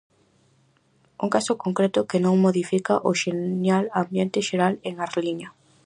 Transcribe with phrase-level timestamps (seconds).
[1.23, 5.49] Un caso concreto que non modifica o xenial ambiente xeral en Arliña.